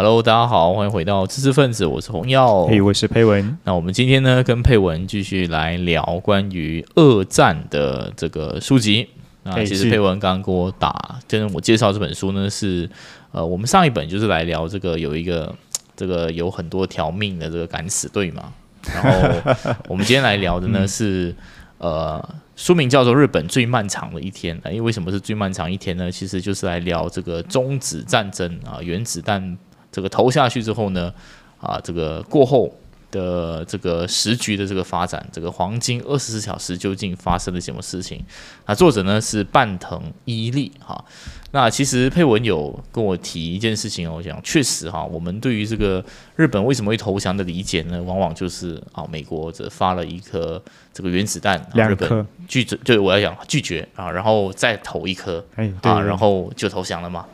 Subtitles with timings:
[0.00, 2.66] Hello，大家好，欢迎回到知识分子，我是洪耀。
[2.66, 3.58] 嘿，我是佩文。
[3.64, 9.08] 那我们今天呢，跟佩文继续来聊关于二战的这个书籍。
[9.42, 12.88] 那其实佩文刚刚给我打，跟我介绍这本书呢，是
[13.32, 15.52] 呃，我们上一本就是来聊这个有一个
[15.96, 18.52] 这个有很多条命的这个敢死队嘛。
[18.94, 19.52] 然后
[19.88, 21.34] 我们今天来聊的呢 是
[21.78, 22.24] 呃，
[22.54, 24.56] 书名叫做《日本最漫长的一天》。
[24.68, 26.08] 因为为什么是最漫长一天呢？
[26.08, 29.58] 其实就是来聊这个中止战争啊，原子弹。
[29.98, 31.12] 这个投下去之后呢，
[31.60, 32.72] 啊，这个过后
[33.10, 38.24] 的这个时局的这个发展，这个黄金二十四小时究竟发生了什么事情？
[38.64, 41.04] 啊作者呢是半藤伊利哈。
[41.50, 46.04] 那其实佩文有跟我提一件事情哦，我想确实哈，我们对于这个
[46.36, 55.44] 日本为什么会投降的理解呢，往往就是啊，美国这发了一颗这个原子弹，两颗拒绝，对我要讲拒绝啊，然后再投一颗，
[55.82, 57.26] 啊，然后就投降了嘛，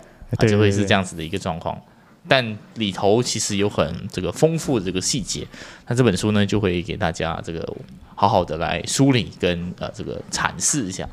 [0.48, 1.78] 就会是这样子的一个状况。
[2.26, 5.46] 但里头其实有很这个丰富的这个细节，
[5.86, 7.76] 那这本书呢就会给大家这个
[8.14, 11.06] 好好的来梳理跟呃这个阐释一下。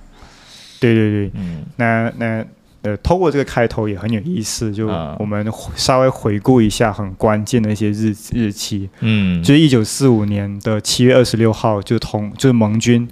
[0.79, 2.45] 对对对，嗯，那那
[2.83, 4.87] 呃，透过这个开头也很有意思，就
[5.19, 5.45] 我们
[5.75, 13.05] 稍微回顾一下很关键的一些日日期，嗯，就是一九四五年的七月二十六号，就同就是盟军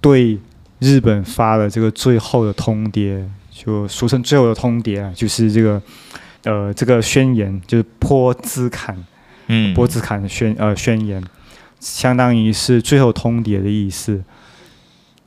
[0.00, 0.36] 对
[0.80, 5.80] 日本发了这个最后的通牒，就俗称最后的通牒啊，就是这个。
[6.44, 9.04] 呃，这个宣言就是波兹坎，
[9.48, 11.22] 嗯，波兹坎宣呃宣言，
[11.80, 14.22] 相当于是最后通牒的意思。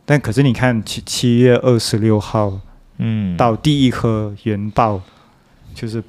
[0.06, 2.60] 但可是你看七七月二十六号，
[2.98, 5.02] 嗯，到第一颗原爆，
[5.74, 6.04] 就是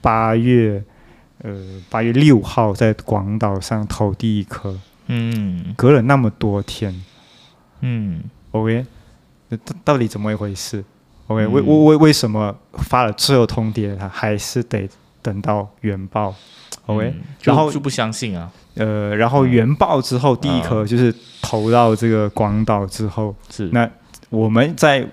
[0.00, 0.82] 八月
[1.42, 7.02] 呃八月六号在广岛上投第一颗，嗯，隔了那么多天，
[7.80, 8.84] 嗯，OK，
[9.48, 10.84] 那到到底怎么一回事
[11.28, 14.88] ？OK，为为为为什么发了最后通牒，他还是得
[15.22, 16.34] 等到原爆
[16.86, 18.50] ？OK，然后就不相信啊。
[18.74, 23.88] 呃，然后原爆之后，第一颗就是投到这个广岛之后，是那
[24.30, 25.06] 我们在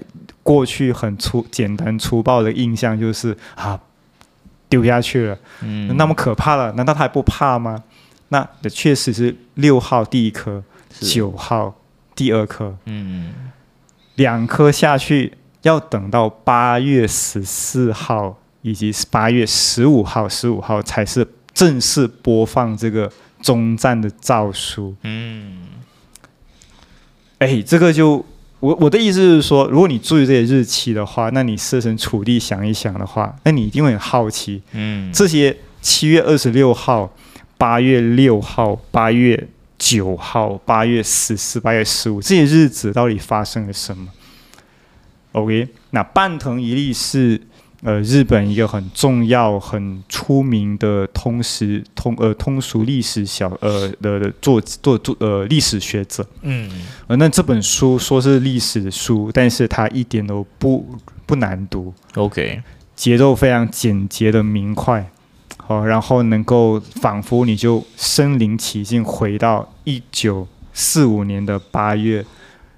[0.43, 3.79] 过去很粗简单粗暴的印象就是啊，
[4.69, 7.83] 丢下去了，嗯，那么可怕了，难道他还不怕吗？
[8.29, 10.63] 那确实是六号第一颗，
[11.01, 11.73] 九号
[12.15, 13.33] 第二颗，嗯，
[14.15, 15.33] 两颗下去。
[15.65, 23.11] 要等到八月十四号以及八月十五号，十五号才是正式播放这个
[23.41, 24.95] 终战的诏书。
[25.01, 25.63] 嗯，
[27.39, 28.23] 哎，这个就
[28.59, 34.61] 我我的意思是说，如果你注意这些日期的话，那你设身处地想一想的话，那你一定会很好奇。
[34.73, 37.11] 嗯，这些七月二十六号、
[37.57, 39.47] 八月六号、八月
[39.79, 44.07] 九号、八月十四、八月十五这些日子到底发生了什么
[45.35, 47.41] ？OK，那半藤一力是
[47.83, 56.25] 呃日本一个很重要、很出名的通史通呃通俗历史小呃的作作作呃历史学者。
[56.41, 56.71] 嗯，
[57.07, 60.87] 呃那这本书说是历史书，但是它一点都不
[61.25, 61.93] 不难读。
[62.15, 62.63] OK，
[62.95, 65.11] 节奏非常简洁的明快，
[65.57, 72.25] 好，然后能够仿佛你就身临其境，回到一九四五年的八月。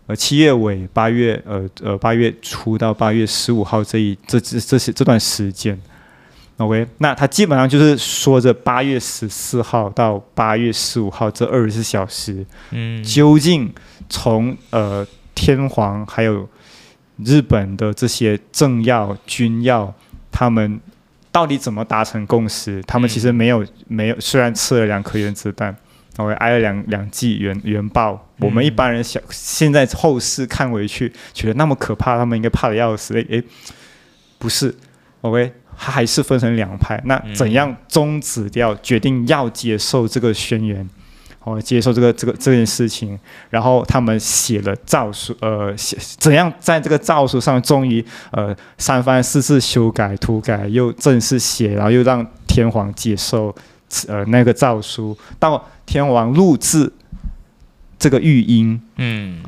[0.07, 5.77] 呃，七月尾八月，呃呃，八月初到八月十五号这一这这这些这段时间
[6.55, 13.69] ，OK，那他基本上就是说着八月十四号到八月十五号这二十四小时，嗯，究竟
[14.07, 16.47] 从呃天皇还有
[17.17, 19.93] 日本的这些政要军要，
[20.31, 20.79] 他们
[21.33, 22.81] 到底怎么达成共识？
[22.83, 25.75] 他们其实没有没有，虽然吃了两颗原子弹。
[26.25, 33.13] 我挨了两两记原原爆，我们一般人想，现在后世看回去，觉得那么可怕，他们应该怕的要死。
[33.13, 33.43] 诶诶，
[34.39, 34.75] 不是
[35.21, 36.99] ，OK，他还是分成两派。
[37.05, 40.89] 那怎样终止掉，决定要接受这个宣言，
[41.43, 43.19] 哦，接受这个这个这件事情，
[43.51, 53.55] 然后他们写了诏书，呃，写怎样在这个诏书上，终于呃三番四次修改涂改，又正式写，然后又让天皇接受。
[54.07, 56.91] 呃，那个诏书到天王录制
[57.97, 59.41] 这个玉音，嗯，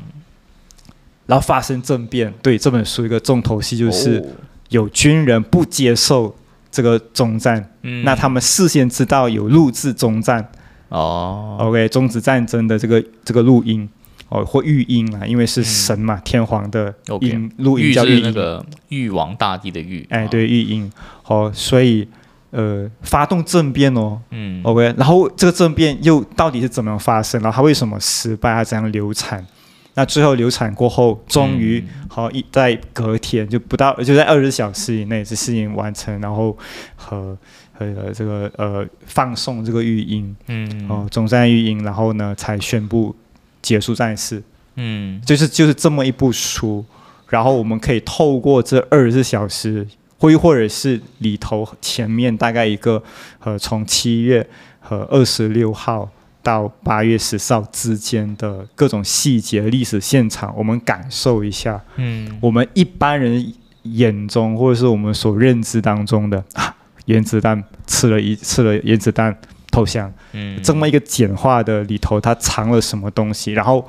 [1.26, 2.32] 然后发生政变。
[2.42, 4.24] 对这本书一个重头戏就是
[4.70, 6.34] 有军人不接受
[6.70, 8.02] 这个中战，嗯。
[8.02, 10.50] 那他们事先知道有录制中战
[10.88, 13.86] 哦，OK，终止战争的这个这个录音
[14.30, 20.90] 哦或玉音啊，因为是神嘛，天皇的音录音叫玉那个玉王大帝的玉，哎，对，玉音。
[21.26, 22.08] 哦，所以。
[22.50, 27.40] 呃，发动政变哦，嗯，OK，然后这个政变又到底是怎么样发生？
[27.42, 28.52] 然后他为什么失败？
[28.52, 29.46] 他怎样流产？
[29.94, 36.56] 那最后流产过后，终于好一在隔天就不到，就在二十小时以内这事情完成，然后
[36.94, 37.36] 和
[37.72, 43.14] 和这个呃放送这个育婴，嗯哦，总战育婴，然后呢才宣布
[43.60, 44.42] 结束战事，
[44.76, 46.84] 嗯就是就是这么一部书，
[47.28, 49.86] 然后我们可以透过这二十四小时，
[50.20, 53.02] 或或者是里头前面大概一个
[53.40, 54.46] 呃从七月
[54.78, 56.08] 和二十六号。
[56.42, 61.78] 到八月十四号之间的各种细节、历史现场，我们感受一下。
[61.96, 63.52] 嗯我们一般人
[63.82, 66.74] 眼中，或者是我们所认知当中的 啊，
[67.04, 69.38] 原子弹吃了一吃了原子弹
[69.70, 73.52] 投降，嗯这么一个简化的里头，它藏了什么东西？
[73.52, 73.86] 然后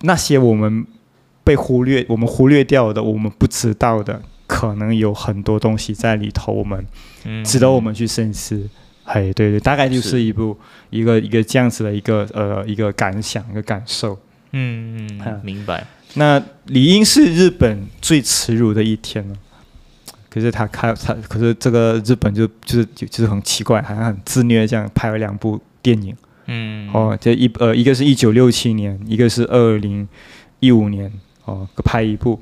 [0.00, 0.84] 那些我们
[1.44, 6.86] 被忽略、我们忽略掉的、我们不知道的，可能有很多东西在里头，我们
[7.24, 8.68] 嗯值得我们去深思。
[9.04, 10.58] 哎，对对，大概就是是一部
[10.88, 14.18] 一个一个这样子的一个呃一个感想、一个感受。
[14.52, 19.36] 嗯啊嗯明白那理应是日本最耻辱的一天了。
[20.30, 26.16] 可是他开他，可是这个日本就就是就就是很奇怪，好像很自虐这样拍了两部电影。
[26.46, 30.08] 嗯哦，这一呃一个是一九六七年，一个是二零
[30.60, 31.12] 一五年
[31.44, 32.40] 哦，各拍一部。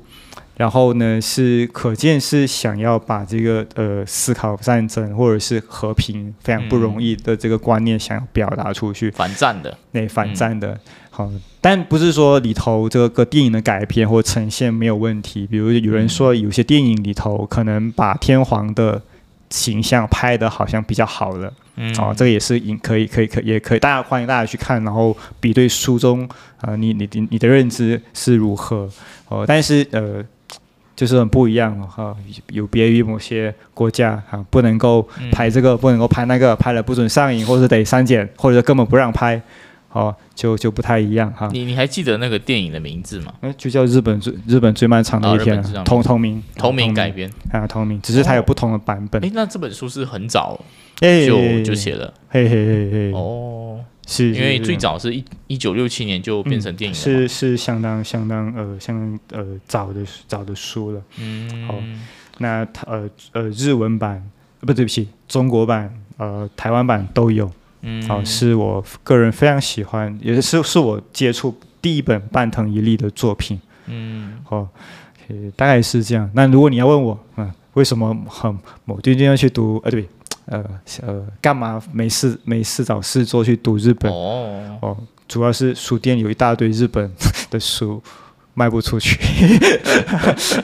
[0.55, 9.09] 然后呢，是可见是想要把这个呃思考战争或者是和平非常不容易的这个观念想要表达出去。
[9.09, 10.79] 反战的那反战的，
[11.09, 11.27] 好，
[11.59, 15.47] 但不是说里头这个电影的改编或呈现没有问题。
[15.47, 19.01] 比如有人说有些电影里头可能把天皇的
[19.49, 26.29] 形象拍的好像比较好了，嗯哦，这个也是影可以可以可以也可以，大家欢迎大家去看，然后比对书中
[26.61, 28.87] 呃你你你你的认知是如何
[29.29, 30.23] 哦，但是呃。
[30.95, 32.15] 就是很不一样哈、
[32.51, 39.41] 有别于某些国家哈，不能够嗯拍这个，不能够拍那个，拍了不准上映，或者得删减，或者根本不让拍，
[39.91, 41.49] 哦，就就不太一样哈。
[41.51, 43.33] 你你还记得那个电影的名字吗？
[43.41, 47.29] 哎，就叫日本最日本最漫长的一天同同名同名改编。
[47.51, 49.23] 啊，同名，只是它有不同的版本。
[49.25, 50.59] 哎，那这本书是很早
[50.99, 56.93] 哎，就就写了嘿嘿嘿嘿，哦，是因为最早是一一九六七年就变成电影。
[56.95, 61.01] 是是相当相当呃相当呃早的早的书了。
[61.19, 61.75] 嗯，好
[62.39, 64.23] 那它呃呃日文版
[64.59, 67.51] 呃不对不起，中国版呃台湾版都有。
[67.81, 73.59] 嗯，哦，是我个人非常喜欢，也是是我接触第一本半藤一力的作品。
[73.87, 74.67] 嗯哦，
[75.27, 76.29] 呃大概是这样。
[76.33, 79.81] 那如果你要问我，嗯，为什么很某最近要去读？
[79.83, 80.07] 呃，对，
[80.45, 80.63] 呃
[81.01, 84.11] 呃，干嘛没事没事找事做去读日本？
[84.11, 84.97] 哦，哦，
[85.27, 87.11] 主要是书店有一大堆日本
[87.49, 88.01] 的书
[88.53, 89.19] 卖不出去，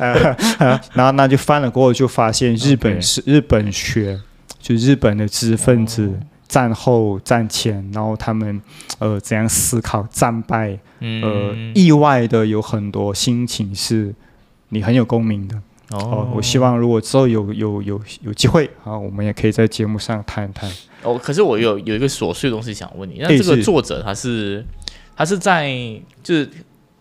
[0.94, 4.20] 然后那就翻了过后就发现日本是日本学，
[4.60, 6.08] 就日本的知识分子。
[6.08, 8.60] 哦战后、战前，然后他们
[8.98, 14.12] 呃怎样思考战败，呃，嗯意外的有很多心情是
[14.70, 15.56] 你很有共鸣的。
[15.91, 20.69] 哦哦，，我希望如果之后有有有有机会啊，我们也可以在节目上谈谈。
[21.03, 24.63] 哦，可是我有有一个琐碎的东西想问你，那哎这个作者他是
[25.15, 25.71] 他是在
[26.21, 26.50] 就是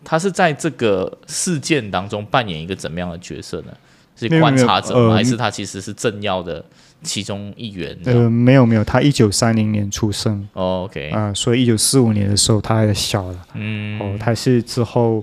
[0.05, 3.73] 他是在这个事件当中扮演一个怎么样的角色呢？
[4.17, 5.01] 是没有没有观察者吗？
[5.11, 6.65] 呃还是他其实是政要的
[7.03, 7.97] 其中一员？
[8.05, 13.47] 呃，没有没有，他一九三零年出生哦，OK，啊、所以一九四五年的时候他还小了。
[13.55, 15.23] 嗯，哦，他是之后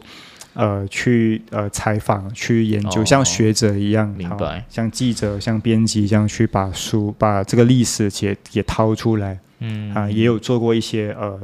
[0.56, 11.40] 呃去呃采访、去研究，哦像学者一样，明白像记者、像编辑这样去把书、把这个历史也也掏出来嗯啊、也有做过一些呃。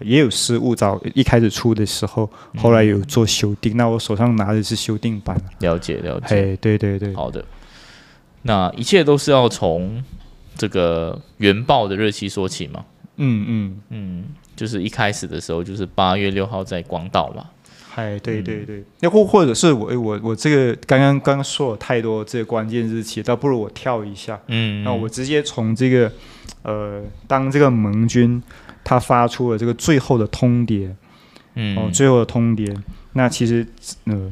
[0.00, 3.76] 也有失误，早一开始出的时候，后来有做修订。
[3.76, 5.40] 那我手上拿的是修订版。
[5.60, 7.42] 了解了解，哎，对对对，好的，
[8.42, 10.02] 那一切都是要从
[10.56, 12.84] 这个原报的日期说起嘛？
[13.16, 14.24] 嗯嗯，嗯，
[14.56, 17.46] 就是一开始的时候，就是八月六号在广岛嘛。
[17.94, 18.44] 嗨，对嗯。
[18.44, 18.64] 对。
[18.64, 26.10] 对，那或或者是我我我这个刚刚刚刚说了太多这个关键日期，倒不如我跳一下，嗯，那我直接从这个
[26.62, 28.42] 呃，当这个盟军
[28.82, 30.90] 他发出了这个最后的通牒，
[31.54, 31.78] 嗯。
[31.78, 32.76] 哦，最后的通牒，
[33.12, 33.64] 那其实
[34.06, 34.28] 呃，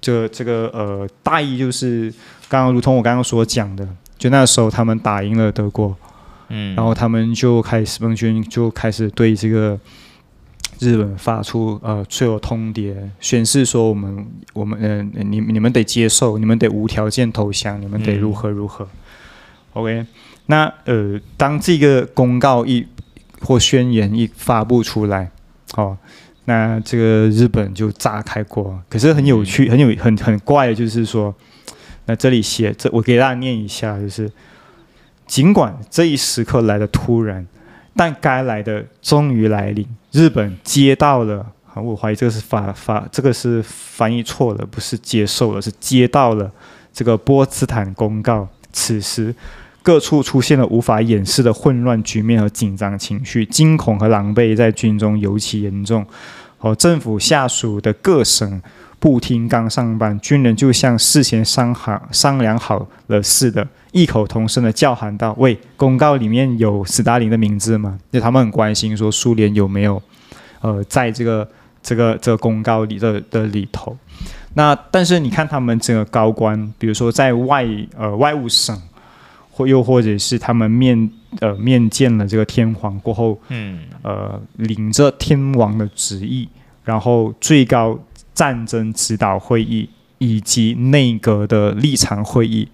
[0.00, 2.12] 这这个呃，大意就是
[2.48, 3.84] 刚刚如同我刚刚所讲的，
[4.16, 5.96] 就那时候他们打赢了德国，
[6.50, 9.76] 嗯，然后他们就开始盟军就开始对这个
[10.78, 18.88] 日本发出呃最后通牒，宣示说我们我们呃你你们得接受，你们得无条件投降，你们得如何如何。
[19.72, 20.06] OK，
[20.46, 22.86] 那呃当这个公告一
[23.40, 25.30] 或宣言一发布出来，
[25.74, 25.96] 哦。
[26.48, 31.34] 那这个日本就炸开锅，可是很有趣、很有很很怪的，就是说，
[32.04, 34.30] 那这里写这我给大家念一下，就是
[35.26, 37.44] 尽管这一时刻来的突然，
[37.96, 39.86] 但该来的终于来临。
[40.12, 46.50] 日本接到了，啊我怀疑这个是发发这个是翻译错了，不是接受了，是接到了
[46.92, 48.48] 这个波茨坦公告。
[48.72, 49.34] 此时，
[49.82, 56.04] 各处出现了无法掩饰的混乱局面和紧张情绪，惊恐和狼狈在军中尤其严重。
[56.58, 58.60] 哦，政府下属的各省
[58.98, 70.02] 部厅刚上班，军人就像事先商好商量好了似的，异口同声的叫喊道：“喂，公告里面有斯大林的名字吗？”就他们很关心说苏联有没有，
[70.60, 71.48] 呃，在这个
[71.82, 73.96] 这个这个公告里的的里头。
[74.52, 78.78] 那但是你看他们这个高官，比如说在外呃外务省。
[79.58, 81.10] 或又或者是他们面
[81.40, 86.46] 呃面见了这个天皇过后，嗯，呃，领着天王的旨意，
[86.84, 87.98] 然后最高
[88.34, 89.88] 战争指导会议
[90.18, 92.68] 以及内阁的立场会议，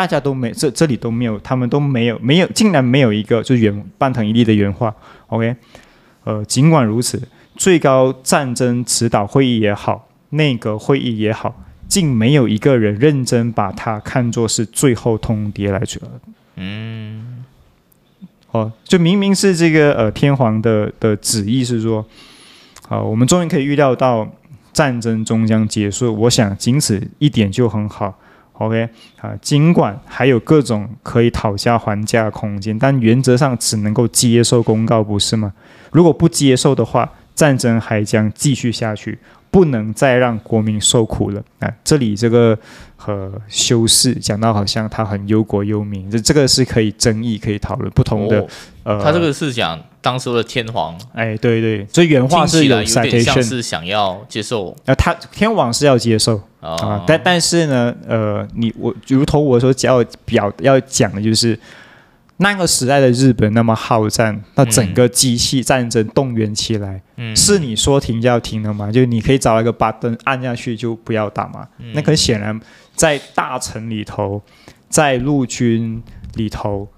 [0.00, 4.94] 大家都没这这里都没有，他们都没有没有，竟然没有一个就原半藤一力的原话。
[5.26, 5.54] OK，
[6.24, 7.20] 呃，尽管如此，
[7.54, 11.54] 最高战争指导会议也好，内阁会议也好。
[11.86, 16.00] 竟没有一个人认真把它看作是最后通牒来做。
[16.56, 17.44] 嗯，
[18.52, 22.06] 哦，就明明是这个呃天皇的的旨意是说，
[22.88, 24.26] 啊，我们终于可以预料到
[24.72, 26.14] 战争终将结束。
[26.20, 28.18] 我想仅此一点就很好。
[28.60, 28.88] OK，
[29.20, 35.52] 啊，尽管还有各种可以讨价还价的空间，但原则上只能够接受公告，不是吗？
[35.92, 39.18] 如果不接受的话，战争还将继续下去。
[39.52, 41.68] 不能再让国民受苦了啊！
[41.82, 42.56] 这里这个
[42.94, 48.46] 和修饰讲到好像他很忧国忧民，这这个是可以争议、可以讨论不同的。
[48.84, 54.76] 呃，他这个是讲当时的天皇，哎，对对，所以原话是有 citation，是想要接受。
[54.84, 61.58] 呃，他天王是要接受啊，但但是呢，呃，你我如同我所要表要讲的就是。
[62.42, 68.90] 那个时代的日本那么好战，那整个机器战争动员起来，嗯是你说停就要停的吗？
[68.90, 71.68] 就你可以找一个把灯按下去就不要打嘛？
[71.92, 72.58] 那很显然，
[72.94, 74.40] 在大臣里头，
[74.88, 76.02] 在陆军
[76.36, 76.88] 里头，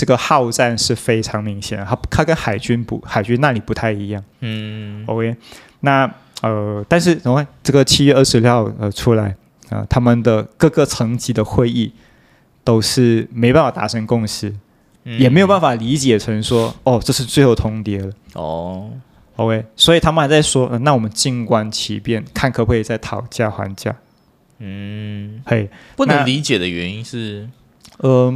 [0.00, 1.84] 这个好战是非常明显。
[1.84, 4.24] 它它跟海军不海军那里不太一样。
[4.40, 5.36] 嗯，OK，
[5.80, 9.36] 那呃，但是怎么这个七月二十六号呃出来
[9.68, 11.92] 啊，他们的各个层级的会议
[12.64, 14.54] 都是没办法达成共识。
[15.04, 18.12] 也没有办法理解成说，哦，这是最后通牒了。
[18.34, 18.90] 哦
[19.36, 23.96] ，OK，所以他们还在说，那我们静观其变，看可不可以再讨价还价。
[24.58, 27.48] 嗯，嘿，不能理解的原因是，
[27.96, 28.32] 呃，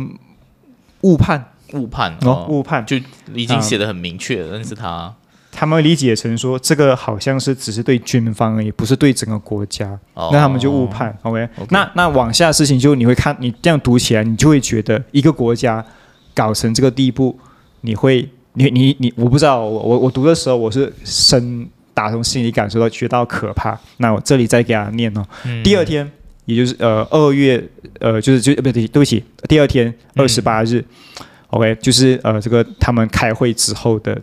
[1.02, 2.97] 误判，误判哦，误判，就
[3.35, 5.14] 已经写的很明确了，但是他
[5.52, 11.16] 他们理解成说，这个好像是只是对军方而已，不是对整个国家，那他们就误判。
[11.23, 15.85] OK，那那往下事情就你会看，你这样读起来，你就会觉得一个国家。
[16.37, 17.38] 搞成这个地步，
[17.83, 21.64] 你会，你你你，我不知道，我我我读的时候，我是深
[21.95, 23.78] 打从心里感受到觉得可怕。
[23.99, 25.25] 那我这里再给他念哦。
[25.62, 26.11] 第二天，
[26.47, 27.62] 也就是呃二月，
[28.00, 30.85] 呃就是就不对，对不起，第二天二十八日
[31.56, 34.20] ，OK，就是呃这个他们开会之后的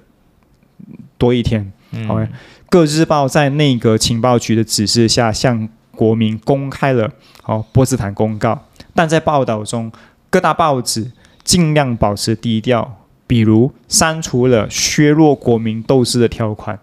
[1.17, 1.71] 多一天
[2.07, 2.27] ，OK，
[2.69, 7.11] 各日报在内阁情报局的指示下向国民公开了
[7.45, 9.91] 哦波茨坦公告，但在报道中
[10.29, 11.11] 各大报纸。
[11.43, 16.77] 尽量保持低调，比如删除了削弱国民斗志的条款。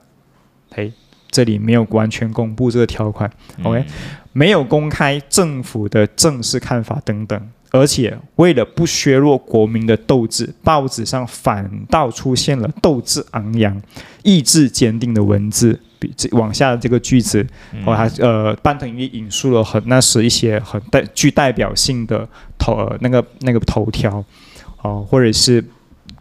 [0.73, 0.93] 嘿，
[1.31, 3.31] 这里没有完全公布这个条款。
[3.63, 3.85] OK，
[4.33, 7.41] 没有公开政府的正式看法等等。
[7.71, 13.81] 而且为了不削弱国民的斗志，报纸上反倒出现了斗志昂扬、
[14.23, 15.79] 意志坚定的文字。
[16.01, 17.45] 比这往下的这个句子，
[17.85, 24.25] 我还呃，班藤也引述了很那时一些很代具代表性的头呃那个那个头条。
[24.81, 25.63] 哦，或者是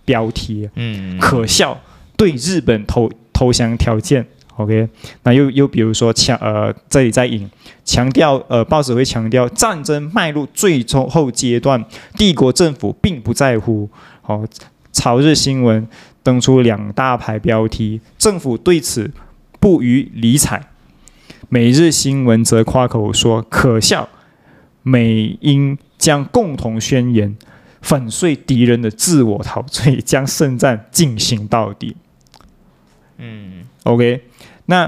[0.04, 1.80] 标题，嗯，可笑，
[2.16, 4.26] 对日本投投降条件
[4.58, 4.88] ，OK，
[5.24, 7.50] 那又又比如说强呃，这里在引
[7.86, 11.84] 强调呃，报纸会强调战争迈入最终后阶段，
[12.16, 13.90] 帝国政府并不在乎。
[14.24, 14.48] 哦，
[14.92, 15.88] 朝日新闻
[16.22, 19.10] 登出两大牌标题，政府对此
[19.60, 20.62] 不予理睬。
[21.50, 24.10] 每日新闻则夸口说可笑，
[24.84, 27.38] 美英将共同宣言。
[27.80, 31.96] 粉碎敌人的自我陶醉，将圣战进行到底。
[33.18, 34.24] 嗯，OK，
[34.68, 34.86] 那，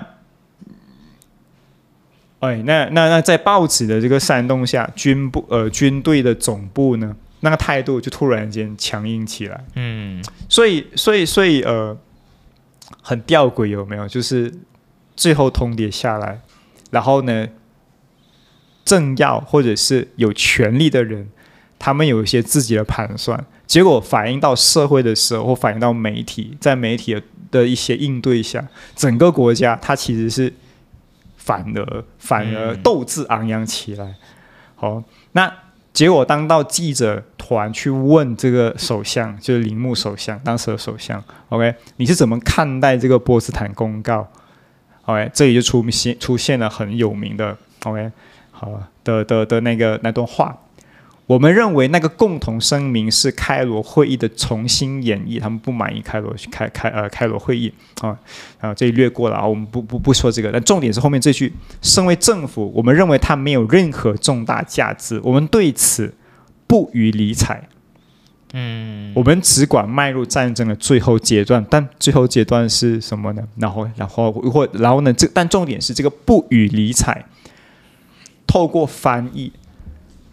[2.39, 9.65] 哎，那那那在报纸的这个煽动下，军部呃军队的总部呢，那个态度就突然间强硬起来。
[9.75, 11.97] 嗯，所以所以所以呃，
[13.01, 14.07] 很吊诡有没有？
[14.07, 14.53] 就是
[15.15, 16.39] 最后通牒下来，
[16.91, 17.47] 然后呢，
[18.85, 21.29] 政要或者是有权力的人。
[21.81, 27.23] 他们有一些自己的盘算，结果反映到社会的时候，或反映到媒体，在媒体的
[27.65, 30.53] 一些应对下，整个国家它其实是
[31.37, 34.15] 反而反而斗志昂扬起来。
[34.75, 35.51] 好，那
[35.91, 44.27] 结果当到记者团去问这个首相，就是铃木首相，当时的首相，OK，你是怎么看待这个波茨坦公告
[45.05, 48.11] ？OK，这里就出现出现了很有名的 OK
[48.51, 48.71] 好
[49.03, 50.55] 的的的那个那段话。
[51.29, 57.71] 我们认为那个共同声明是开罗会议的重新演绎，他们不满意开罗开开呃开罗会议
[58.01, 58.17] 啊
[58.59, 66.11] 啊，这里略过了啊，我们不不不说这个，但重点是后面这句：身为政府，我们认为它没有任何重大价值，我们对此
[66.65, 67.69] 不予理睬。
[68.53, 73.43] 嗯，我们只管迈入战争的最后阶段，但最后阶段是什么呢？
[73.57, 75.13] 然后然后或然后呢？
[75.13, 77.23] 这但重点是这个不予理睬，
[78.47, 79.51] 透过翻译。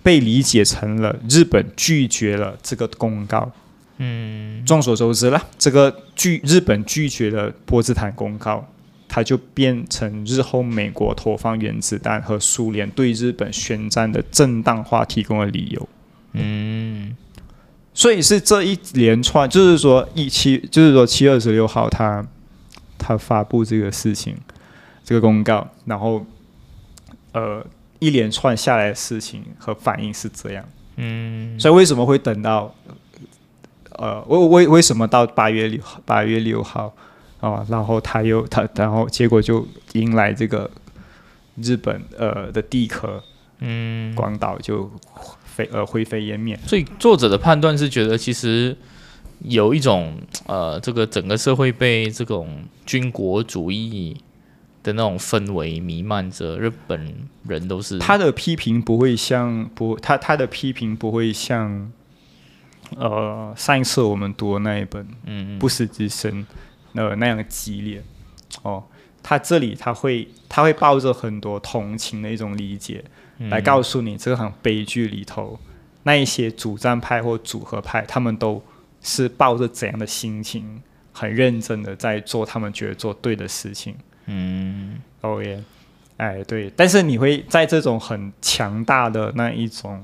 [0.06, 3.50] 被理解成了日本拒绝了这个公告。
[3.96, 8.64] 嗯，众所周知了，这个拒日本拒绝了波茨坦公告，
[9.08, 15.88] 它就变成日后美国投放原子弹和苏联对日本宣战的正当化提供了理由。
[16.34, 17.16] 嗯，
[17.92, 22.24] 所以是这一连串，就是说一七，就是说七月二十六号，他
[22.96, 24.36] 他发布这个事情，
[25.04, 26.24] 这个公告，然后
[27.32, 27.66] 呃。
[27.98, 30.64] 一连串下来的事情和反应是这样，
[30.96, 32.74] 嗯，所以为什么会等到，
[33.92, 36.94] 呃，为为为什么到八月六八月六号
[37.40, 37.64] 啊？
[37.68, 40.70] 然后他又他，然后结果就迎来这个
[41.56, 43.22] 日本呃的地壳，
[43.60, 44.90] 嗯，广岛就
[45.44, 46.58] 飞呃灰飞烟灭。
[46.66, 48.76] 所以作者的判断是觉得，其实
[49.40, 54.16] 有一种呃，这个整个社会被这种军国主义。
[54.86, 57.12] 的那种氛围弥漫着，日本
[57.48, 57.98] 人都是。
[57.98, 61.90] 他的批评不会像不他他的批评不会像，
[62.96, 66.46] 呃上一次我们读的那一本嗯不死之身
[66.94, 68.02] 呃那样激烈。
[68.62, 68.84] 哦，
[69.22, 73.04] 他这里他会他会抱着很多同情的一种理解
[73.50, 75.58] 来告诉你这场悲剧里头
[76.04, 78.62] 那一些主战派或组合派他们都
[79.02, 80.80] 是抱着怎样的心情，
[81.12, 83.96] 很认真的在做他们觉得做对的事情。
[84.26, 85.62] 嗯，OK，
[86.16, 90.02] 哎，对，但是你会在这种很强大的那一种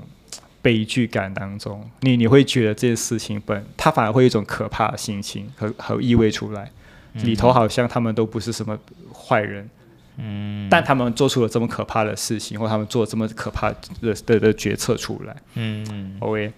[0.61, 6.71] 悲剧感当中，你你会觉得这件事情本它反而会有一种可怕的心情和和意味出来，
[7.13, 8.77] 里头好像他们都不是什么
[9.13, 9.69] 坏人，
[10.17, 13.69] 嗯，但他们做出了这么可怕的事情，或他们做这么可怕
[14.01, 16.53] 的的的决策出来，嗯，OK，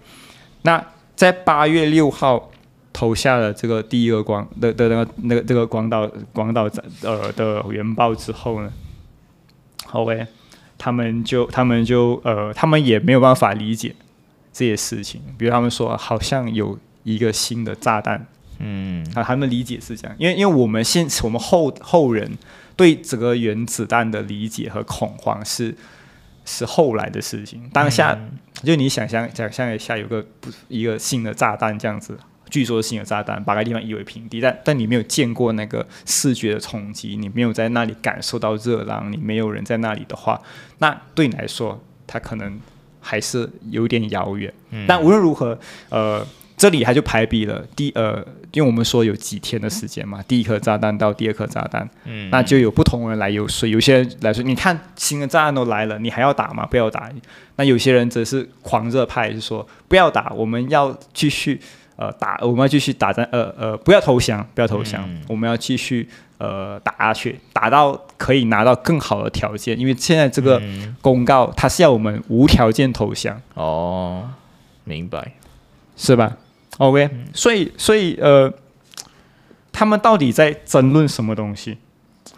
[0.62, 2.50] 那在八月六号。
[2.96, 6.62] 投下了这个第一个广的的那个那个这个广岛广岛
[7.02, 8.72] 呃的原爆之后呢
[9.92, 10.26] ，OK，
[10.78, 13.94] 他们就他们就呃他们也没有办法理解
[14.50, 18.26] 这些事情，比如他们说好像有一个新的炸弹，
[18.60, 22.38] 嗯，啊，他们理解是这样，因为因为我们现我们后后人
[22.76, 25.76] 对整个原子弹的理解和恐慌是
[26.46, 28.18] 是后来的事情，当下
[28.62, 32.18] 就你想象想象一下有个不一个新的炸弹这样子。
[32.48, 40.40] 据说新的炸弹把个地方夷为平地，但但你没有见过那个视觉的冲击，你没有在那里感受到热浪，你没有人在那里的话，
[40.78, 42.60] 那对你来说，它可能
[43.00, 44.52] 还是有点遥远。
[44.86, 46.24] 但无论如何，呃，
[46.56, 56.64] 这里它就排比了第呃，因为我们说有几天的时间嘛，第一颗炸弹到第二颗炸弹，嗯，那就有不同人来游说，有些人来说，你看新的炸弹都来了，你还要打吗？
[56.64, 57.10] 不要打。
[57.56, 61.60] 那有些人则是狂热派，是说不要打，我们要继续。
[61.96, 66.06] 呃，打我们要继续打战，呃呃，不要投降，不要投降，我们要继续
[66.36, 70.60] 呃打下去，打到可以拿到更好的条件，因为现在这个
[71.00, 73.40] 公告它是要我们无条件投降。
[73.54, 74.28] 哦，
[74.84, 75.32] 明白，
[75.96, 76.36] 是吧
[76.76, 78.52] ？OK，所以所以呃，
[79.72, 81.78] 他们到底在争论什么东西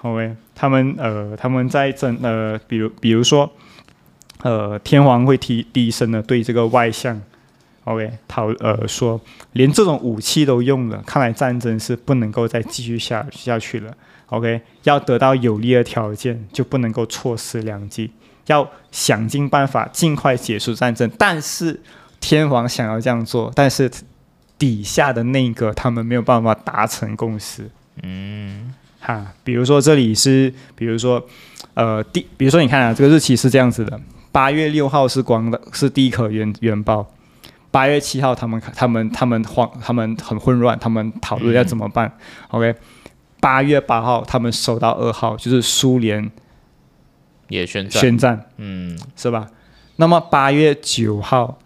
[0.03, 3.51] ？OK，他们呃他们在争呃，比如比如说
[4.43, 7.21] 呃，天皇会提低声的对这个外相。
[7.89, 9.19] OK，讨呃说，
[9.53, 13.91] 连这种武器都用了，看来战争是不能够再继续下下去了。
[14.27, 18.11] OK，要得到有利的条件，就不能够错失良机，
[18.45, 21.11] 要想尽办法尽快结束战争。
[21.17, 21.81] 但是
[22.21, 23.91] 天皇想要这样做，但是
[24.59, 27.71] 底下的那个他们没有办法达成共识。
[28.03, 31.25] 嗯，哈，比如说这里是，比如说
[31.73, 33.99] 呃第，比如说你看啊，这个日期是这样子的，
[34.31, 37.07] 八月六号是光的，是第一颗原原爆。
[37.71, 42.11] 八月七号，他们他们他们慌，他们很混乱，他们讨论要怎么办。
[42.49, 42.75] OK，
[43.41, 46.31] 八月八号，他们收到二号，就是苏联
[47.49, 49.47] 也宣战宣战，嗯，是吧？
[49.97, 51.59] 那么八月九号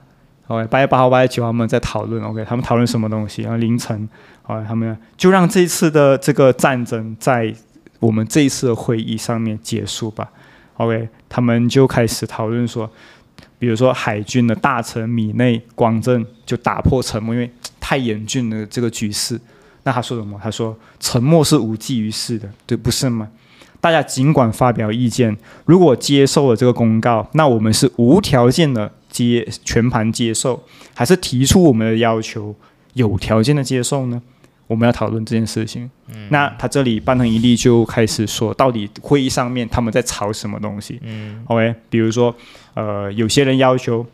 [0.48, 3.42] ，OK，八月八号、八月九号，他们在讨论，OK，他们讨论什么东西？
[3.42, 4.08] 然后凌晨
[4.48, 7.54] ，OK，他们就让这一次的这个战争在
[8.00, 10.28] 我们这一次的会议上面结束吧。
[10.78, 12.90] OK，他们就开始讨论说。
[13.62, 17.48] 比如说海军的大臣米内光政就打破沉默，因为
[17.78, 19.40] 太严峻了这个局势。
[19.84, 20.36] 那他说什么？
[20.42, 23.28] 他说沉默是无济于事的，对，不是吗？
[23.80, 30.60] 大家尽管发表意见，如果接受了这个公告，那我们是无条件的接全盘接受，
[30.92, 32.52] 还是提出我们的要求
[32.94, 34.20] 有条件的接受呢？
[34.66, 35.90] 我们要讨论这件事情。
[36.08, 41.00] 嗯，那他这里半藤一力就开始说，到底会议上面他们在吵什么东西？
[41.02, 42.34] 嗯，OK，比如说，
[42.74, 44.06] 呃，有些人要求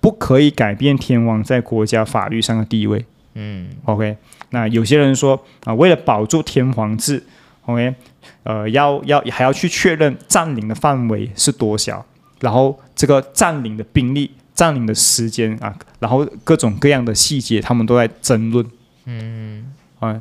[0.00, 3.04] 不可以改变天王在国家法律上的地位。
[3.34, 4.16] 嗯，OK，
[4.50, 7.22] 那有些人说啊，为了保住天皇制
[7.64, 7.94] ，OK。
[8.42, 12.04] 呃，要要还要去确认占领的范围是多小，
[12.40, 18.64] 然后这个占领的兵力、占领的时间啊，然后各种各样的细节，他们都在争论。
[19.06, 20.20] 嗯，啊，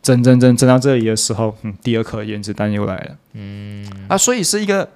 [0.00, 3.16] 争争争争到这里的时候，嗯，第二颗原子弹又来了。
[3.32, 4.88] 嗯，啊，所以是一个，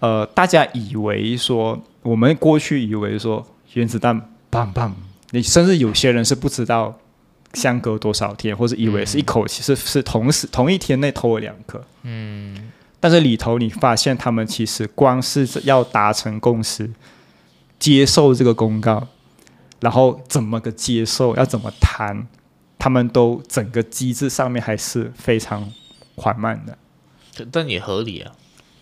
[0.00, 4.94] 呃，大家以为说，我们过去以为说原子弹棒棒，
[5.30, 6.98] 你甚至有些人是不知道。
[7.54, 16.90] 相隔多少天，或者以为是一口气是是同时同一天内偷了两颗，嗯，但是里头你发现他们其实光是要达成共识，
[17.78, 19.08] 接受这个公告，
[19.80, 22.26] 然后怎么个接受，要怎么谈，
[22.78, 25.72] 他们都整个机制上面还是非常
[26.16, 28.32] 缓慢的，但也合理啊，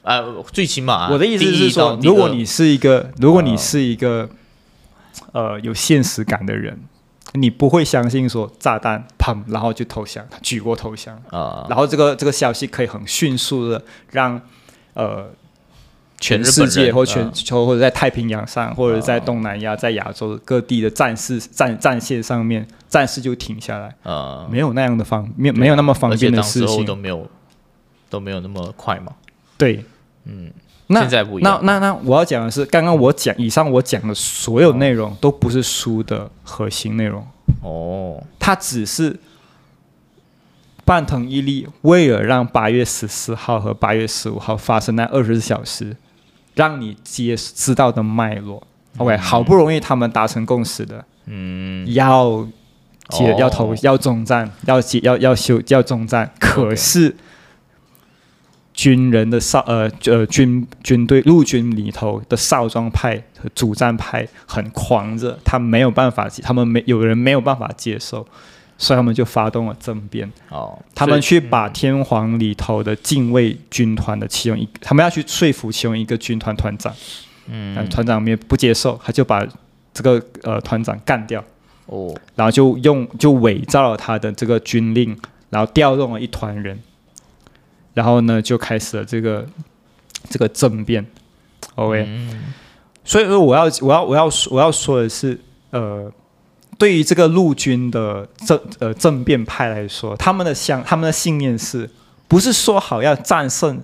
[0.03, 4.29] 呃，最起码我的意思是说，如果你是一个如果你是一个
[5.33, 6.79] 呃有现实感的人。
[7.37, 11.21] 你不会相信说炸弹砰，然后就投降，举国投降。
[11.31, 14.41] 啊，然后这个这个消息可以很迅速的让
[14.93, 15.29] 呃
[16.25, 26.87] 全世界或全球或者在太平洋上或者在东南亚在亚洲各地的战事战战线上面战事就停下来啊，没有那样的方没没有那么方便的事情。
[26.87, 27.29] 都没有
[28.09, 29.13] 都没有那么快嘛，
[29.59, 29.85] 对，
[30.25, 30.51] 嗯。
[30.87, 31.01] 那
[31.41, 37.27] 那那那我要讲的是，刚刚我讲以上我讲的所有内容都不是书的核心内容
[37.63, 39.19] 哦，它只是
[40.85, 45.97] 半藤一力为了让八月十四号和八月十五号发生那二十四小时，
[46.55, 48.67] 让你接知道的脉络。
[48.97, 52.47] OK，好不容易他们达成共识的，嗯，要
[53.11, 57.17] 接要投要中战，要接要要修要中战，可是。
[58.77, 68.27] 军人的少呃呃军军队陆军里头的少壮派和主战派很狂热，他没有办法，他们没有人没有办法接受，
[68.77, 70.31] 所以他们就发动了政变。
[70.51, 76.93] 哦，他们去把天皇里头的禁卫军团的其中一，他们要去说服其中一个军团团长，
[77.49, 79.47] 嗯，团长也不接受，他就把
[79.93, 81.43] 这个呃团长干掉。
[81.87, 85.17] 哦，然后就用就伪造了他的这个军令，
[85.51, 86.79] 然后调动了一团人。
[87.93, 89.47] 然后呢，就开始了这个
[90.29, 91.07] 这个政变
[91.77, 92.09] ，OK。
[93.05, 95.39] 所以说，我要我要我要我要说的是，
[95.71, 96.11] 呃，
[96.79, 101.89] 对于这个陆军的政呃政变派来说，他们的相他们的信念是
[102.29, 103.81] 不是说好要战胜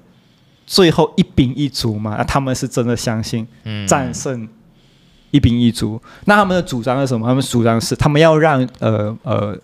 [0.66, 2.16] 最后一兵一卒嘛？
[2.18, 3.46] 那他们是真的相信
[3.86, 4.48] 战胜
[5.30, 6.00] 一兵一卒。
[6.24, 7.26] 那他们的主张是什么？
[7.26, 9.56] 他们主张是他们要让呃呃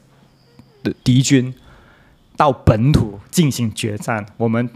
[0.82, 1.54] 的敌军。
[2.38, 4.68] 到本土进行决战，我们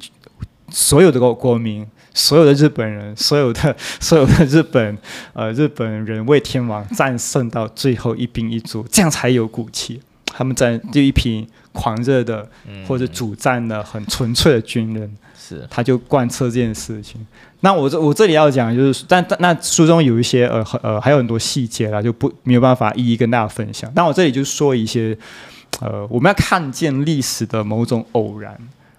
[0.71, 4.99] 所有的国国民，所有的日本人，所有的 所有的日本
[5.33, 10.01] 呃日本人为天王战胜到最后一兵一卒，这样才有骨气。
[10.27, 12.49] 他们在就一批狂热的
[12.87, 17.27] 或者主战的很纯粹的军人，是他就贯彻这件事情。
[17.61, 23.91] 那我这我这里要讲就是，但但那书中有一些呃呃还有很多细节啦，就不没有办法一一跟大家分享。
[23.95, 25.17] 但我这里就说一些。
[25.81, 28.55] 呃，我们要看见历史的某种偶然，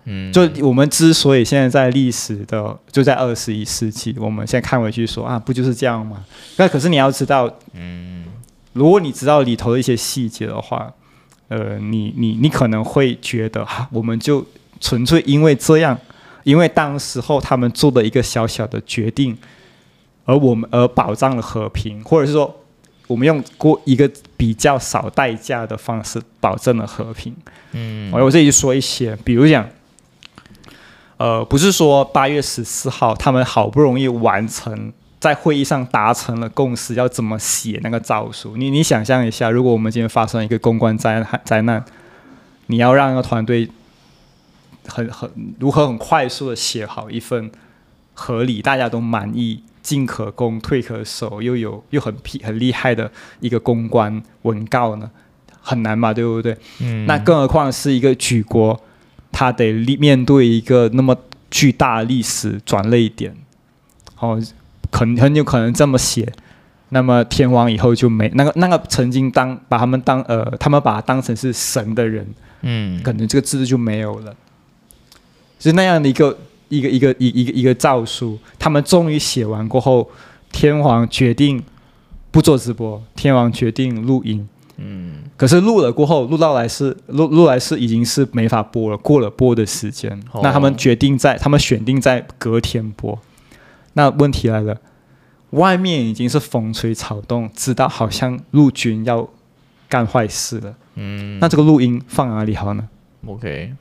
[0.06, 6.24] 嗯，就我们之所以现在在历史的就在二十一世纪，我们现在看回去说啊，不就是这样吗？
[6.58, 8.26] 那可是你要知道，嗯，
[8.74, 10.92] 如果你知道里头的一些细节的话，
[11.48, 14.46] 呃，你你你可能会觉得哈，我们就
[14.80, 15.98] 纯粹因为这样，
[16.44, 19.38] 因为当时候他们做的一个小小的决定，
[20.26, 22.58] 而我们而保障了和平，或者是说。
[23.08, 27.36] 我们用过一个比较少代价的方式，保证了和平。
[27.74, 29.68] 嗯，我这里说一些，比如讲，
[31.22, 38.58] 呃，不是说八月十四号他们好不容易完成，在会议上达成了共识，要怎么写那个诏书？
[38.58, 41.86] 你你想象一下，如果我们今天发生一个公关灾灾难，
[42.66, 43.70] 你要让一个团队
[44.88, 45.30] 很很
[45.60, 47.52] 如何很快速的写好一份
[48.16, 49.62] 合理、大家都满意。
[49.84, 55.10] 进可攻，退可守，又有又很屁很厉害的一个公关文告呢，
[55.60, 56.56] 很难嘛，对不对？
[56.80, 57.06] 嗯。
[57.08, 58.80] 那更何况是一个举国，
[59.32, 61.16] 他得面对一个那么
[61.50, 63.36] 巨大历史转泪点，
[64.20, 64.42] 哦，
[64.92, 66.32] 很很有可能这么写，
[66.90, 72.28] 那么天王以后就没那个那个曾经当把他们当呃，他们把他当成是神的人，
[72.62, 74.36] 嗯可能这个制度就没有了。
[75.60, 76.38] 是那样的一个
[76.70, 80.10] 一个一个一一个一个诏书，他们终于写完过后，
[80.52, 81.64] 天皇决定
[82.32, 84.48] 不做直播，天皇决定录音。
[84.84, 90.12] 嗯可是录了过后，录到来是录录来是已经是没法播了，过了播的时间。
[90.32, 93.20] 哦那他们决定在他们选定在隔天播。
[93.94, 94.78] 那问题来了，
[95.52, 99.28] 外面已经是风吹草动，知道好像陆军要
[99.90, 100.76] 干坏事了。
[100.96, 102.88] 嗯，那这个录音放哪里好呢
[103.26, 103.74] ？OK，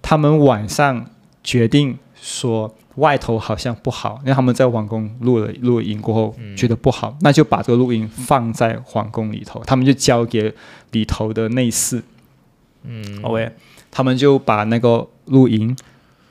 [0.00, 1.06] 他们晚上
[1.42, 10.52] 决定说外头好像不好，因为他们在皇宫录了录音过后嗯觉得不好，那就把这个录音放在皇宫里头，他们就交给
[10.90, 12.02] 里头的内侍。
[12.82, 13.52] 嗯 OK，
[13.90, 15.76] 他们就把那个录音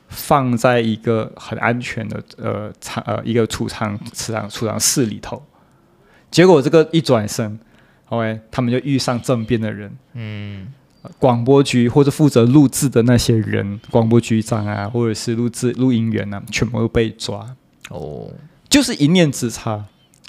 [0.07, 5.41] 放在一个很安全的呃仓呃一个储藏储藏储藏室里头。
[6.31, 7.59] 结果这个一转身
[8.09, 10.73] ，OK，他们就遇上政变的人，嗯
[11.17, 17.55] 广播局或者负责录制的那些人，广播局长啊，或者是录制录音员啊，全部都被抓，
[17.89, 18.29] 哦，
[18.69, 19.85] 就是一念之差。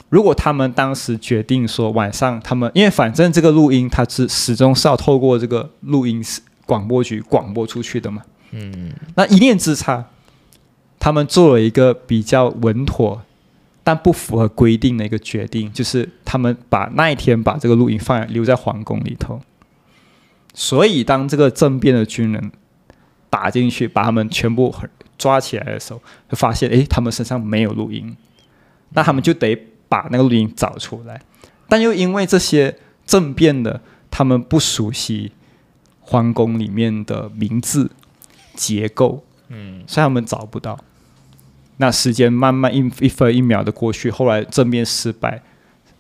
[0.09, 10.05] 如果他们当时决定说晚上他们，因为反正这个录音它是始终是要透过这个录音室广播局广播出去的嘛，嗯那一念之差，
[10.99, 13.23] 他们做了一个比较稳妥
[13.83, 19.41] 但不符合规定的一个决定，就是他们把那一天把这个录音放留在皇宫里头。
[20.61, 22.53] 所以，当这个政变的军人
[23.31, 24.75] 打进去，把他们全部
[25.17, 28.15] 抓起来的时候，就发现，哎，他们身上没有录音，
[28.91, 29.57] 那他们就得
[29.89, 31.19] 把那个录音找出来。
[31.67, 35.33] 但又因为这些政变的，他们不熟悉
[36.03, 37.91] 皇宫里面的名字
[38.55, 40.79] 结构，嗯所以他们找不到。
[41.79, 45.41] 那时间慢慢一一分一秒的过去，后来政变失败，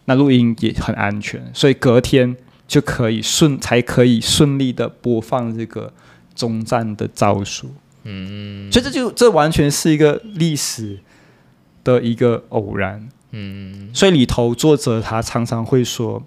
[0.04, 2.36] 那录音也很安全，所以隔天
[2.70, 5.92] 就可以顺才可以顺利的播放这个
[6.36, 7.68] 终战的诏书。
[8.04, 11.00] 嗯所以这就这完全是一个历史
[11.82, 13.08] 的一个偶然。
[13.32, 16.22] 嗯所以里头作者他常常会说，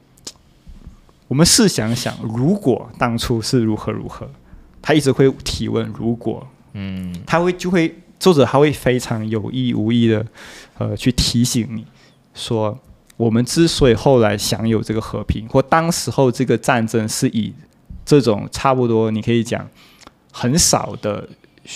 [1.30, 4.30] 我们试想想，如果当初是如何如何，
[4.82, 6.46] 他一直会提问如果。
[6.74, 10.26] 嗯他会就会作者他会非常有意无意的，
[10.78, 11.86] 呃，去提醒你
[12.34, 12.78] 说，
[13.16, 17.54] 我们之所以后来享有这个和平，或当时候这个战争是以
[18.04, 19.68] 这种差不多你可以讲
[20.32, 21.30] 很少的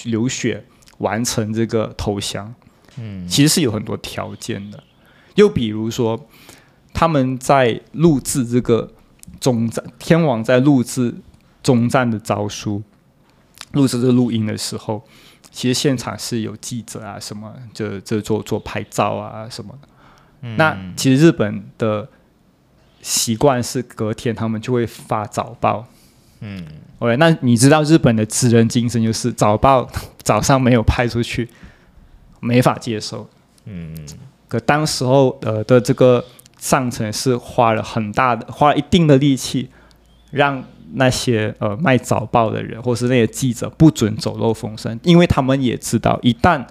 [0.06, 0.65] 流血
[0.97, 2.54] 完成这个投降，
[2.97, 4.84] 嗯其实是有很多条件的。
[5.36, 6.19] 又比如说，
[6.93, 8.91] 他们在录制这个
[9.39, 11.13] 终战，天王在录制
[11.62, 12.82] 终战的诏书，
[13.73, 15.04] 录制这个录音的时候，
[15.52, 19.88] 其实现场是有记者啊，什么就这做做拍照啊什么的。
[20.41, 22.08] 嗯那其实日本的
[23.02, 25.86] 习惯是隔天他们就会发早报。
[26.41, 26.65] 嗯
[27.00, 29.89] OK，那你知道日本的职人精神就是早报
[30.23, 31.50] 早上没有派出去，
[32.39, 33.28] 没法接收。
[33.65, 33.95] 嗯
[34.47, 36.23] 可当时候呃的这个
[36.60, 39.69] 上层是花了很大的、花了一定的力气，
[40.32, 46.65] 让那些呃卖早报的人或是那些记者不准走漏风声，因为他们也知道，一旦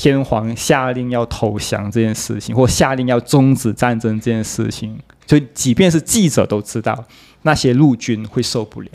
[0.00, 7.04] 天皇下令要投降这件事情，或下令要终止战争这件事情，就即便是记者都知道，
[7.42, 8.88] 那些陆军会受不了。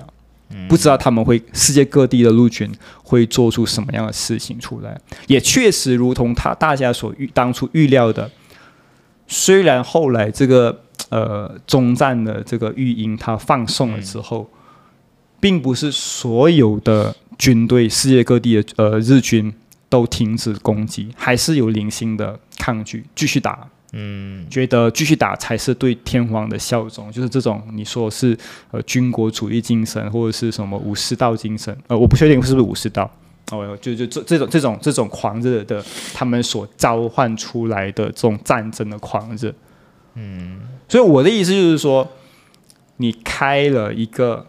[0.67, 2.71] 不知道他们会世界各地的陆军
[3.03, 8.31] 会做出什么样的事情出来，也确实如同他大家所预当初预料的，
[9.27, 14.49] 虽然后来这个呃中战的这个育英他放送了之后，
[15.39, 19.53] 并不是所有的军队世界各地的呃日军
[19.95, 23.65] 都停止攻击，还是有零星的抗拒，继续打。
[23.93, 24.45] 嗯。
[24.49, 28.37] 觉得继续打才是对天皇的效忠，就是这种你说是
[28.71, 33.09] 呃军国主义精神，或者是什么武士道精神，呃，我不确定是不是武士道，
[33.51, 35.81] 哦，就就这这种这种这种狂热的，
[36.13, 39.53] 他们所召唤出来的这种战争的狂热，
[40.15, 40.59] 嗯。
[40.89, 42.05] 所以我的意思就是说，
[42.97, 44.45] 你开了一个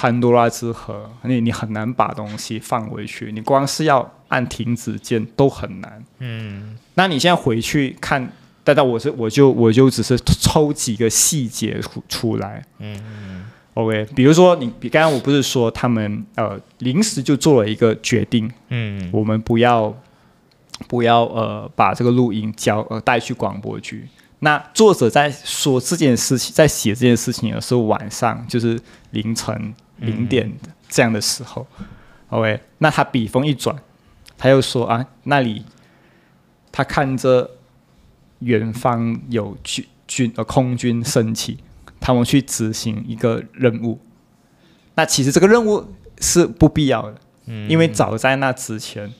[0.00, 6.02] 潘多拉之盒，你你很难把东西放回去，你光是要按停止键都很难。
[6.20, 8.32] 嗯那你现在回去看，
[8.64, 19.94] 但但我是我就我就只是抽几个细节出出来嗯，OK，比如说你，比刚刚我不是说他们呃临时就做了一个决定，嗯我们不要
[20.88, 24.08] 不要呃把这个录音交呃带去广播局。
[24.42, 30.52] 那作者在说这件事情，在写这件事情的时候，晚上就是凌晨零点
[30.88, 31.66] 这样的时候、
[32.28, 33.76] o k 那他笔锋一转，
[34.36, 35.64] 他又说啊，那里
[36.72, 37.50] 他看着
[38.40, 41.58] 远方有军军呃空军升起，
[42.00, 44.00] 他们去执行一个任务。
[44.94, 49.12] 那其实这个任务是不必要的，嗯因为早在那之前，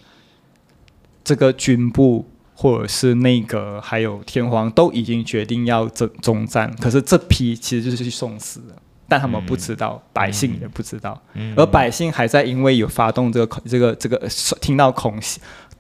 [1.23, 8.77] 这个军部或者是内阁还有天皇都已经决定要征中战，可是这批其实就是去送死的，
[9.11, 11.53] 但他们不知道，百姓也不知道，嗯。
[11.57, 14.17] 而百姓还在因为有发动这个恐这个这个
[14.61, 15.19] 听到恐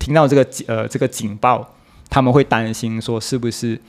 [0.00, 1.74] 听到这个呃这个警报，
[2.08, 3.80] 他们会担心说是不是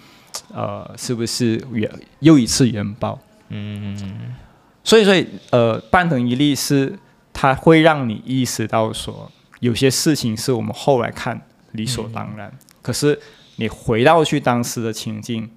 [0.54, 3.20] 呃是不是原又一次原爆。
[3.50, 4.36] 嗯。
[4.84, 6.98] 所以，所以，呃，半藤一力是
[7.32, 11.40] 它会让你意识到说，有些事情是我们后来看
[11.74, 12.52] 理所当然，
[12.82, 13.20] 可是
[13.58, 15.48] 你回到去当时的情境，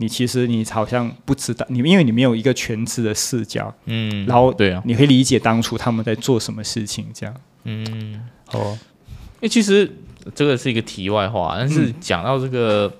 [0.00, 7.34] 你其实你好像不知道，你因为你没有一个全知的视角，嗯，然后对啊，你会理解当初他们在做什么事情，这样。
[7.64, 8.78] 嗯，哦，
[9.34, 9.92] 因为其实
[10.36, 12.92] 这个是一个题外话，但是嗯讲到这个，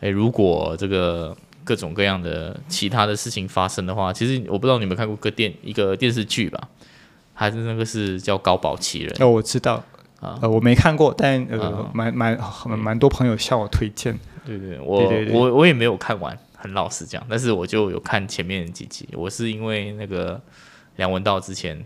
[0.00, 6.68] 哎、如果这个各种各样的其他的事情发生的话，其实我不知道你们看过个电一个电视剧吧，
[7.32, 9.82] 还是那个是叫《高保奇人》哦，我知道，
[10.20, 10.38] 啊？
[10.42, 12.38] 呃，我没看过，但呃蛮蛮
[12.78, 14.14] 蛮多朋友向我推荐。
[14.44, 19.08] 对对，我我我也没有看完，很老实讲，但是我就有看前面几集。
[19.12, 20.40] 我是因为那个
[20.96, 21.76] 梁文道之前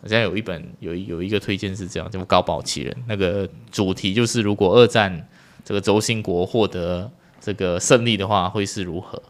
[0.00, 5.28] 好像有一本有一有一个推荐是这样，叫《高保奇人》，那个主题就是如果二战
[5.64, 9.22] 这个轴心国获得这个胜利的话，会是如何？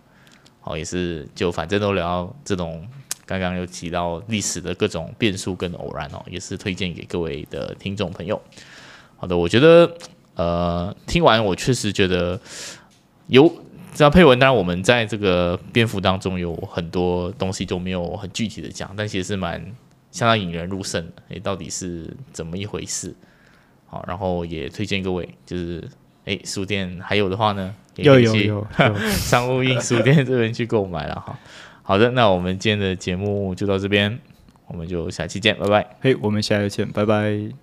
[0.65, 2.87] 哦，也是就反正都聊到这种。
[3.25, 8.39] 刚刚有提到历史的各种变数跟偶然哦，也是推荐给各位的听众朋友。
[9.17, 9.91] 好的，我觉得
[10.35, 12.41] 呃，听完我确实觉得
[13.27, 13.53] 有
[13.95, 19.63] 这样配文，当然我们在这个蝙蝠当中有很多东西都没有很具体的讲，但其实是蛮
[20.11, 21.23] 相当引人入胜的。
[21.29, 23.15] 诶，到底是怎么一回事？
[23.87, 25.87] 好，然后也推荐各位，就是
[26.25, 31.39] 诶，书店还有的话呢，也有可以去有有有， 商务印书店这边去购买了哈。
[31.83, 34.19] 好的，那我们今天的节目就到这边，
[34.69, 35.97] 我们就下期见，拜拜。
[36.01, 37.62] 嘿，我们下期见，拜拜。